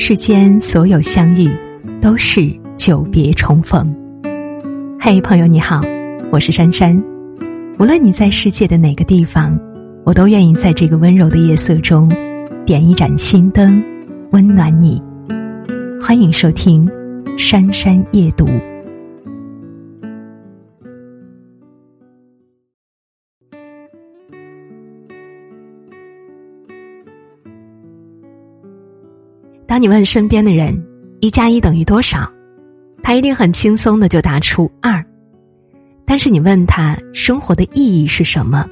[0.00, 1.50] 世间所有相遇，
[2.00, 3.92] 都是久别重逢。
[4.98, 5.82] 嘿，朋友你好，
[6.30, 6.96] 我是珊珊。
[7.80, 9.58] 无论你在世界的哪个地方，
[10.04, 12.08] 我都愿意在这个温柔的夜色中，
[12.64, 13.82] 点一盏心灯，
[14.30, 15.02] 温暖你。
[16.00, 16.86] 欢迎收听
[17.36, 18.46] 《珊珊夜读》。
[29.68, 30.74] 当你问身边的人
[31.20, 32.26] “一加一等于多少”，
[33.04, 35.04] 他一定很轻松的就答出二。
[36.06, 38.66] 但是你问他生活的意义是什么，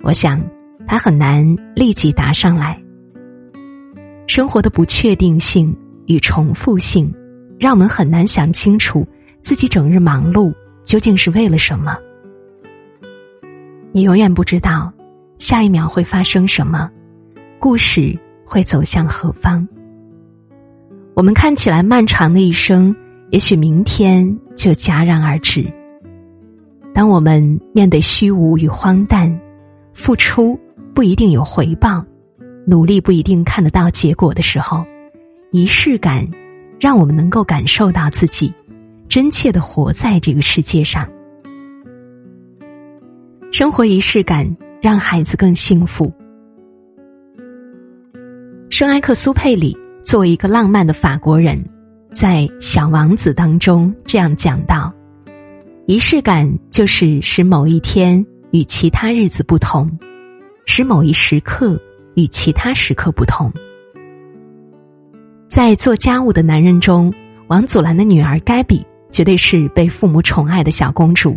[0.00, 0.40] 我想
[0.86, 2.80] 他很难立即答上来。
[4.28, 7.12] 生活的不确定性与重复性，
[7.58, 9.04] 让我们很难想清楚
[9.40, 11.98] 自己整日忙碌究竟是为了什么。
[13.90, 14.92] 你永远不知道
[15.38, 16.88] 下一秒会发生什么，
[17.58, 19.66] 故事会走向何方。
[21.18, 22.94] 我们看起来漫长的一生，
[23.30, 24.24] 也许明天
[24.54, 25.66] 就戛然而止。
[26.94, 27.42] 当我们
[27.74, 29.28] 面对虚无与荒诞，
[29.92, 30.56] 付出
[30.94, 32.04] 不一定有回报，
[32.64, 34.84] 努力不一定看得到结果的时候，
[35.50, 36.24] 仪式感
[36.78, 38.54] 让我们能够感受到自己
[39.08, 41.04] 真切的活在这个世界上。
[43.50, 44.48] 生活仪式感
[44.80, 46.14] 让孩子更幸福。
[48.70, 49.76] 圣埃克苏佩里。
[50.08, 51.62] 作为一个浪漫的法国人，
[52.12, 54.90] 在《小王子》当中这样讲到：
[55.84, 59.86] 仪式感就是使某一天与其他日子不同，
[60.64, 61.78] 使某一时刻
[62.14, 63.52] 与其他时刻不同。
[65.50, 67.12] 在做家务的男人中，
[67.48, 71.36] 王祖蓝的女儿盖比绝对是被父母宠爱的小公主。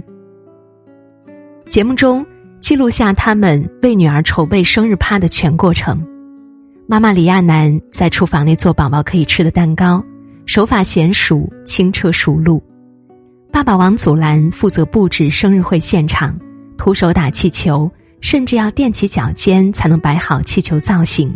[1.67, 2.25] 节目中
[2.61, 6.01] 记录下他们为女儿筹备生日趴的全过程。
[6.87, 10.03] 妈妈李亚男在厨房里做宝宝可以吃的蛋糕，
[10.45, 12.61] 手法娴熟，轻车熟路。
[13.51, 16.37] 爸爸王祖蓝负责布置生日会现场，
[16.77, 17.89] 徒手打气球，
[18.19, 21.33] 甚至要垫起脚尖才能摆好气球造型。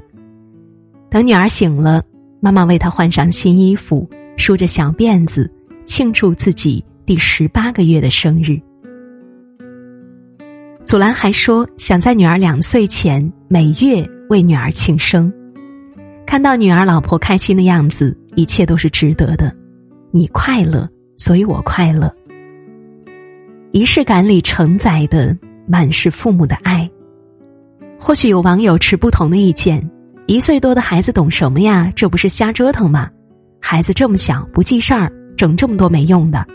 [1.09, 2.03] 等女儿醒了，
[2.41, 5.49] 妈妈为她换上新衣服，梳着小辫子，
[5.85, 8.59] 庆祝自己第十八个月的生日。
[10.85, 15.31] 祖蓝还说，想在女儿两岁前每月为女儿庆生。
[16.25, 19.55] 看到女儿、老婆开心的样子，一切都是值得的。
[20.11, 22.13] 你快乐，所以我快乐。
[23.71, 25.37] 仪式感里承载的
[25.67, 26.89] 满是父母的爱。
[27.99, 29.87] 或许有网友持不同的意见：
[30.25, 31.91] 一岁多的孩子懂什么呀？
[31.95, 33.09] 这不是瞎折腾吗？
[33.61, 36.45] 孩子这么小，不记事儿，整这么多没用的。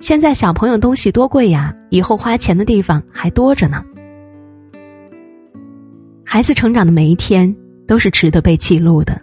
[0.00, 3.82] 现在小朋友东西多贵呀，以后花钱的地方还多着呢。
[6.24, 7.54] 孩子成长的每一天。
[7.88, 9.20] 都是值得被记录的。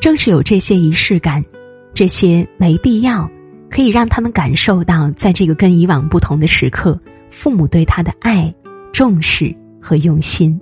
[0.00, 1.44] 正是有这些仪式感，
[1.92, 3.28] 这些没必要，
[3.68, 6.98] 可以让他们感受到，在这个跟以往不同的时刻，
[7.28, 8.54] 父母对他的爱、
[8.92, 9.52] 重视
[9.82, 10.58] 和用心。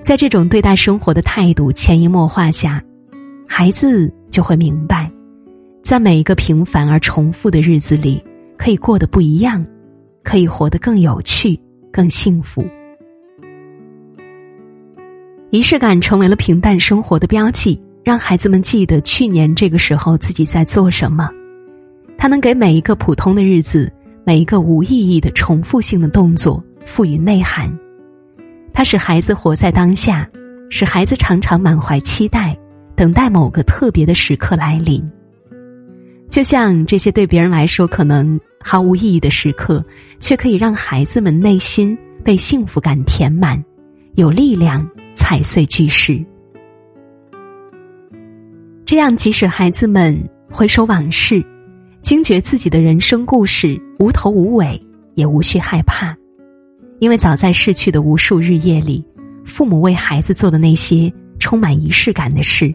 [0.00, 2.80] 在这种对待生活的态度潜移默化下，
[3.48, 5.10] 孩子就会明白，
[5.82, 8.22] 在每一个平凡而重复的日子里，
[8.56, 9.64] 可以过得不一样，
[10.22, 11.58] 可以活得更有趣、
[11.90, 12.64] 更幸福。
[15.54, 21.30] 仪式感成为了平淡生活的标记，让孩子们记得去年这个时候自己在做什么。
[22.18, 23.88] 它能给每一个普通的日子、
[24.24, 27.72] 每一个无意义的重复性的动作赋予内涵。
[28.72, 30.28] 它使孩子活在当下，
[30.70, 32.58] 使孩子常常满怀期待，
[32.96, 35.08] 等待某个特别的时刻来临。
[36.28, 39.84] 就像这些对别人来说可能毫无意义的时刻，
[40.18, 43.64] 却可以让孩子们内心被幸福感填满，
[44.16, 44.84] 有力量。
[45.14, 46.22] 踩碎巨石，
[48.84, 50.16] 这样即使孩子们
[50.50, 51.44] 回首往事，
[52.02, 54.80] 惊觉自己的人生故事无头无尾，
[55.14, 56.14] 也无需害怕，
[56.98, 59.04] 因为早在逝去的无数日夜里，
[59.44, 62.74] 父母为孩子做的那些充满仪式感的事，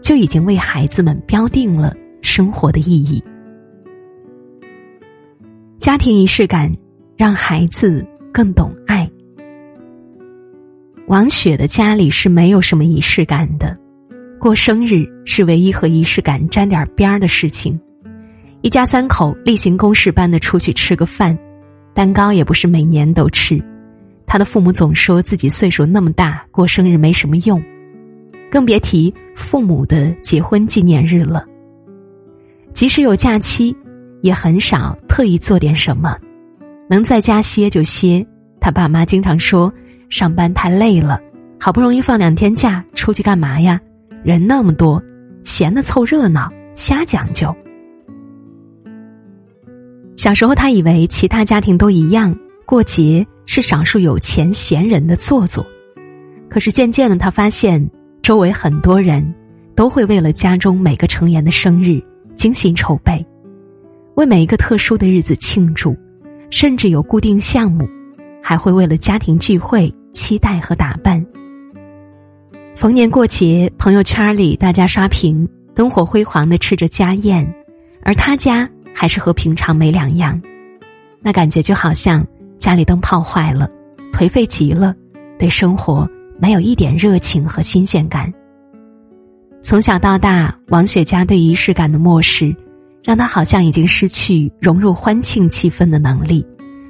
[0.00, 3.22] 就已经为孩子们标定了生活的意义。
[5.78, 6.74] 家庭仪式感
[7.16, 9.10] 让孩子更懂爱。
[11.10, 13.76] 王雪的家里是没有什么仪式感的，
[14.38, 17.76] 过生日是唯一和仪式感沾点边儿的事情。
[18.60, 21.36] 一家三口例行公事般的出去吃个饭，
[21.92, 23.60] 蛋糕也不是每年都吃。
[24.24, 27.60] 他的父母总说自己岁数那么大，过生日没什么用，
[28.48, 31.44] 更别提父母的结婚纪念日了。
[32.72, 33.76] 即使有假期，
[34.22, 36.16] 也很少特意做点什么，
[36.88, 38.24] 能在家歇就歇。
[38.60, 39.72] 他爸妈经常说。
[40.10, 41.20] 上班太累了，
[41.58, 43.80] 好不容易放两天假，出去干嘛呀？
[44.22, 45.02] 人那么多，
[45.44, 47.54] 闲的凑热闹，瞎讲究。
[50.16, 52.36] 小时候，他以为其他家庭都一样，
[52.66, 55.64] 过节是少数有钱闲人的做作。
[56.48, 57.88] 可是渐渐的，他发现
[58.20, 59.34] 周围很多人
[59.76, 62.02] 都会为了家中每个成员的生日
[62.34, 63.24] 精心筹备，
[64.16, 65.96] 为每一个特殊的日子庆祝，
[66.50, 67.88] 甚至有固定项目，
[68.42, 71.24] 还会为了家庭聚会期待和打扮。
[72.76, 77.46] 逢年过节，朋友圈里大家刷屏，灯火辉煌的吃着家宴，
[78.02, 78.68] 而他家。
[78.92, 80.38] 还是和平常没两样，
[81.22, 82.26] 那感觉就好像
[82.58, 83.70] 家里灯泡坏了，
[84.12, 84.94] 颓废极了，
[85.38, 86.06] 对生活
[86.38, 88.30] 没有一点热情和新鲜感。
[89.62, 92.54] 从小到大，王雪家对仪式感的漠视，
[93.02, 96.44] 让他好像已经失去融入欢庆气氛的能力，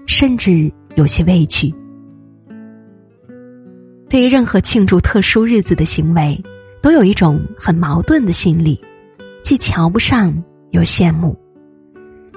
[0.06, 1.72] 甚至有些畏惧。
[4.10, 6.36] 对于任何庆祝特殊日子的行为，
[6.82, 8.78] 都有一种很矛盾的心理，
[9.44, 10.36] 既瞧不上
[10.72, 11.38] 又羡慕。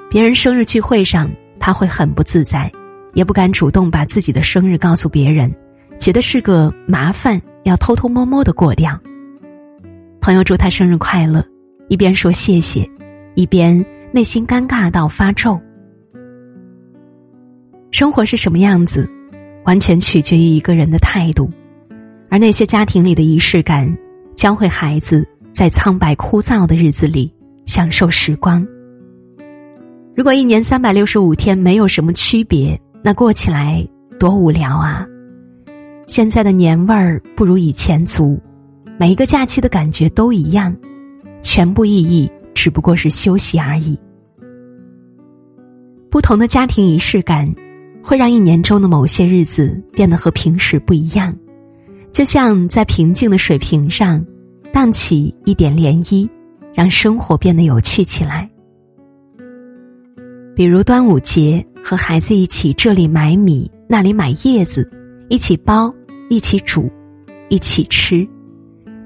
[0.07, 1.27] 别人生日聚会上，
[1.59, 2.71] 他会很不自在，
[3.15, 5.51] 也不敢主动把自己的生日告诉别人，
[5.97, 8.95] 觉得是个麻烦，要偷偷摸摸的过掉。
[10.21, 11.43] 朋友祝他生日快乐，
[11.87, 12.87] 一边说谢谢，
[13.33, 15.59] 一边内心尴尬到发皱。
[17.89, 19.09] 生活是什么样子，
[19.65, 21.49] 完全取决于一个人的态度，
[22.33, 23.95] 而那些家庭里的仪式感，
[24.35, 27.31] 教会孩子在苍白枯燥的日子里
[27.67, 28.65] 享受时光。
[30.15, 33.87] 如果一年三百六十五天没有什么区别，那过起来
[34.17, 35.05] 多无聊啊！
[36.07, 38.41] 现在的年味儿不如以前足，
[38.97, 40.75] 每一个假期的感觉都一样，
[41.43, 43.95] 全部意义只不过是休息而已。
[46.09, 47.53] 不同的家庭仪式感，
[48.01, 51.31] 会让一年中的某些日子变得和平时不一样，
[52.13, 54.23] 就像在平静的水平上
[54.71, 56.29] 荡起一点涟漪，
[56.71, 58.47] 让生活变得有趣起来。
[60.55, 64.87] 比如端午节，和孩子一起这里买米，那里买叶子，
[65.27, 65.91] 一起包，
[66.29, 66.87] 一起煮，
[67.49, 68.25] 一起吃。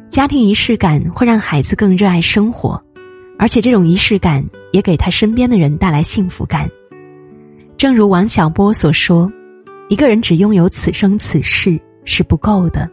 [0.10, 2.81] 家庭仪式感会让孩子更热爱生活，
[3.39, 6.69] 而且这种仪式感也给他身边的人带来幸福感。
[7.77, 9.31] 正如王小波所说
[9.88, 12.89] ：“一个人只拥有此生此世是不够的，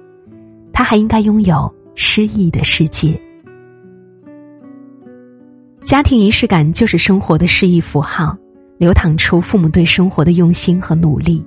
[0.75, 3.19] 他还应该拥有诗意的世界。”
[5.83, 8.37] 家庭仪式感就是生活的诗意符号。
[8.77, 11.43] 流淌出父母对生活的用心和努力，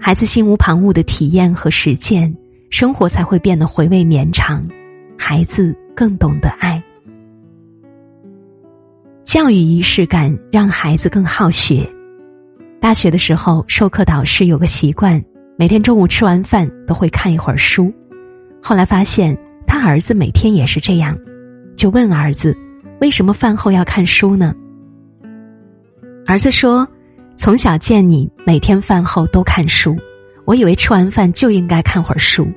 [0.00, 2.34] 孩子心无旁骛的体验和实践，
[2.70, 4.66] 生活才会变得回味绵长，
[5.18, 6.82] 孩子更懂得爱。
[9.22, 11.86] 教育仪式感让孩子更好学。
[12.80, 15.22] 大学的时候，授课导师有个习惯，
[15.58, 17.92] 每天中午吃完饭都会看一会儿书。
[18.62, 19.36] 后来发现
[19.66, 21.16] 他儿子每天也是这样，
[21.76, 22.56] 就问儿子
[23.00, 24.54] ：“为什么饭后要看书呢？”
[26.26, 26.86] 儿子说
[27.36, 29.96] ：“从小见你每天饭后都看书，
[30.44, 32.48] 我以为吃完饭就应该看会儿书，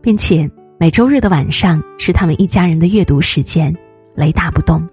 [0.00, 0.48] 并且
[0.78, 3.74] 每周日的晚上是他们一家人的阅读时间，
[4.14, 4.86] 雷打不动。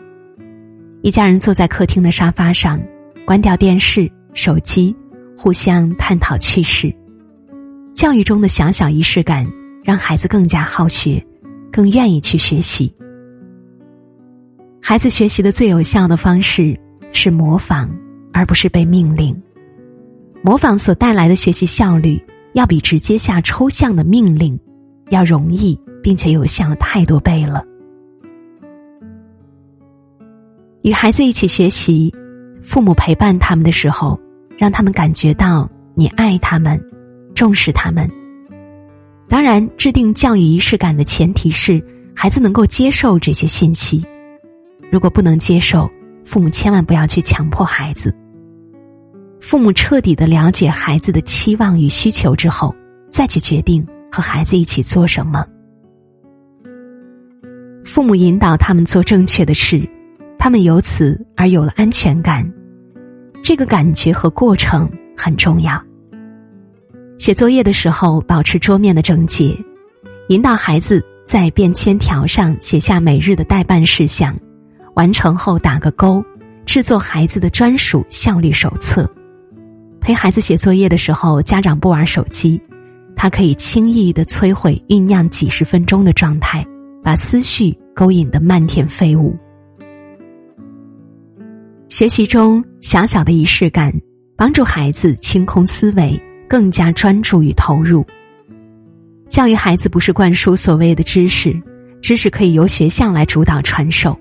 [1.01, 2.81] 一家人坐在客厅的沙发上，
[3.25, 4.95] 关掉电视、手机，
[5.37, 6.91] 互相探讨趣事。
[7.93, 9.45] 教育中的小小仪式感，
[9.83, 11.23] 让孩子更加好学，
[11.71, 12.93] 更愿意去学习。
[14.81, 16.77] 孩子学习的最有效的方式。”
[17.13, 17.89] 是模仿，
[18.31, 19.37] 而不是被命令。
[20.41, 22.17] 模仿所带来的学习效率，
[22.53, 24.57] 要比直接下抽象的命令
[25.09, 27.65] 要容易，并且有效太多倍了。
[30.83, 32.09] 与孩子一起学习，
[32.61, 34.17] 父母陪伴他们的时候，
[34.57, 36.81] 让他们感觉到你爱他们，
[37.35, 38.09] 重视他们。
[39.31, 41.81] 当然，制定教育仪式感的前提是
[42.13, 44.05] 孩子能够接受这些信息。
[44.91, 45.89] 如果不能接受，
[46.25, 48.13] 父母千万不要去强迫孩子。
[49.39, 52.75] 父母彻底的了解孩子的期望与需求之后，
[53.09, 55.45] 再去决定和孩子一起做什么。
[57.85, 59.87] 父母引导他们做正确的事，
[60.37, 62.45] 他们由此而有了安全感。
[63.41, 65.81] 这个感觉和过程很重要。
[67.21, 69.55] 写作业的时候，保持桌面的整洁，
[70.29, 74.35] 引导孩子在便签条上写下每日的待办事项。
[74.95, 76.25] 完成后打个勾，
[76.65, 79.07] 制作孩子的专属效率手册。
[79.99, 82.59] 陪孩子写作业的时候，家长不玩手机，
[83.15, 86.65] 他可以轻易的摧毁酝酿几十分钟的状态，
[87.03, 89.37] 把思绪勾引的漫天飞舞。
[91.87, 93.93] 学习中小小的仪式感，
[94.35, 96.19] 帮助孩子清空思维，
[96.51, 98.05] 更加专注与投入。
[99.29, 101.57] 教育孩子不是灌输所谓的知识，
[102.01, 104.19] 知识可以由学校来主导传授，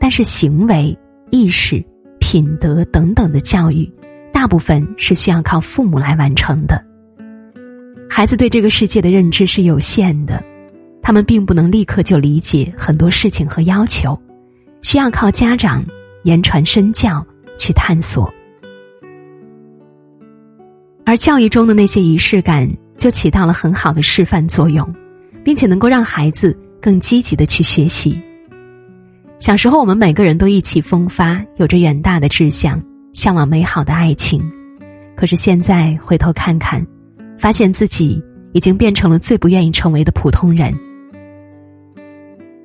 [0.00, 0.98] 但是行为、
[1.30, 1.80] 意识、
[2.18, 3.88] 品德等等的教育，
[4.32, 6.84] 大部分是需要靠父母来完成的。
[8.10, 10.42] 孩子对这个世界的认知是有限的，
[11.00, 14.20] 他们并不能立刻就理解很多事情和要求，
[14.82, 15.84] 需要靠家长
[16.24, 17.24] 言传身教
[17.56, 18.28] 去探索。
[21.08, 24.86] 而教育中的那些仪式感，就起到了很好的示范作用，
[25.42, 28.20] 并且能够让孩子更积极的去学习。
[29.38, 32.78] 小时候，我们每个人都意气风发，有着远大的志向，
[33.14, 34.38] 向往美好的爱情。
[35.16, 36.86] 可是现在回头看看，
[37.38, 38.22] 发现自己
[38.52, 40.78] 已经变成了最不愿意成为的普通人。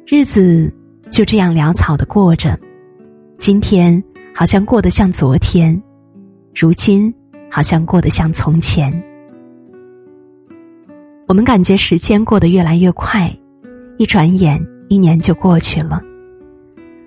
[0.05, 0.69] 日子
[1.09, 2.59] 就这样潦草的过着，
[3.37, 4.03] 今天
[4.35, 5.81] 好像过得像昨天，
[6.53, 7.09] 如今。
[7.55, 8.91] 好像过得像从前，
[11.27, 13.31] 我们感觉时间过得越来越快，
[13.99, 16.01] 一转眼一年就过去了。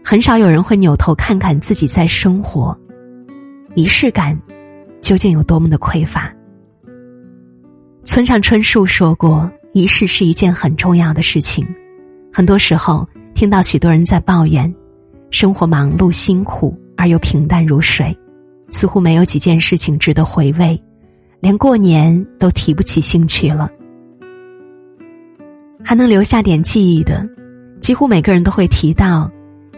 [0.05, 2.79] 很少有人会扭头看看自己在生活，
[3.75, 4.41] 仪式感
[5.01, 6.33] 究竟有多么的匮乏。
[8.05, 11.67] 村上春树说过，仪式是一件很重要的事情。
[12.33, 14.73] 很多时候，听到许多人在抱怨，
[15.33, 18.17] 生活忙碌辛苦而又平淡如水。
[18.71, 20.81] 似乎没有几件事情值得回味，
[21.41, 23.71] 连过年都提不起兴趣了。
[25.85, 27.27] 还能留下点记忆的，
[27.81, 29.31] 几乎每个人都会提到，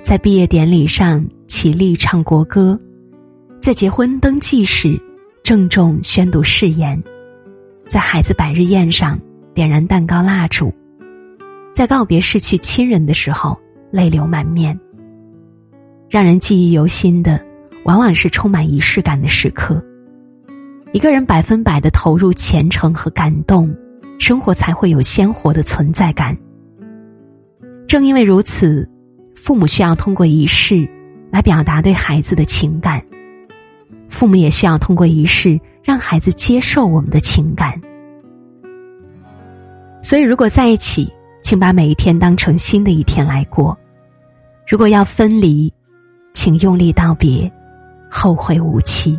[0.03, 2.79] 在毕业典礼上起立唱国歌，
[3.61, 4.99] 在结婚登记时
[5.43, 7.01] 郑重宣读誓言，
[7.87, 9.21] 在孩子百日宴上
[9.53, 10.73] 点燃蛋糕蜡烛，
[11.73, 13.57] 在告别逝去亲人的时候
[13.91, 14.79] 泪流满面。
[16.09, 17.48] 让人记忆犹新的。
[17.89, 19.83] 往往是充满仪式感的时刻。
[20.93, 23.75] 一个人百分百的投入虔诚和感动，
[24.19, 26.37] 生活才会有鲜活的存在感。
[27.87, 28.87] 正因为如此，
[29.35, 30.87] 父母需要通过仪式
[31.31, 33.03] 来表达对孩子的情感，
[34.11, 37.81] 父母也需要通过仪式让孩子接受我们的情感。
[40.03, 41.11] 所以，如果在一起，
[41.43, 43.75] 请把每一天当成新的一天来过；
[44.67, 45.73] 如果要分离，
[46.35, 47.51] 请用力道别。
[48.11, 49.19] 后会无期。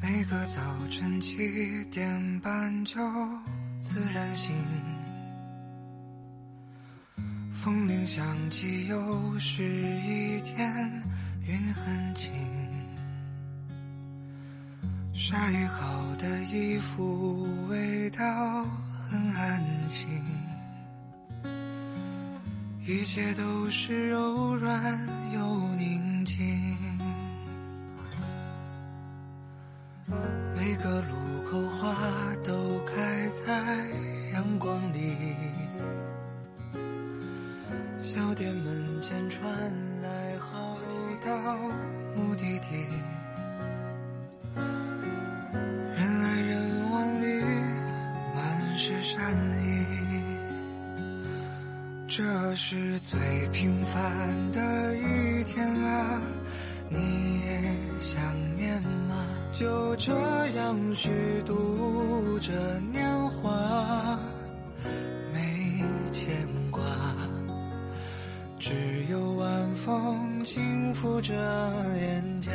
[0.00, 3.00] 每个早晨七点半就
[3.80, 4.54] 自然醒，
[7.52, 11.02] 风铃响起，又是一天，
[11.46, 12.32] 云很轻，
[15.12, 18.24] 晒好的衣服味道
[19.08, 20.08] 很安静。
[22.88, 24.80] 一切都是柔软
[25.34, 25.40] 又
[25.76, 26.38] 宁静，
[30.54, 31.96] 每个路口花
[32.44, 33.88] 都开在
[34.32, 35.16] 阳光里，
[38.00, 39.50] 小店门前传
[40.00, 40.78] 来好
[41.26, 41.58] 到
[42.14, 42.86] 目的地，
[52.58, 53.20] 是最
[53.52, 56.22] 平凡的一天啊，
[56.88, 56.98] 你
[57.44, 59.26] 也想念吗？
[59.52, 60.12] 就这
[60.56, 61.10] 样虚
[61.44, 64.18] 度着年华，
[65.34, 66.34] 没牵
[66.70, 66.82] 挂，
[68.58, 71.34] 只有晚风轻拂着
[71.94, 72.52] 脸颊。